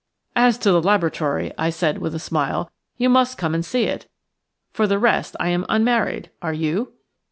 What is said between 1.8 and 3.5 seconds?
with a smile, "you must